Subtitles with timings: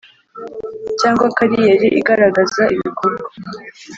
[0.99, 3.27] cyangwa kariyeri igaragaza ibikorwa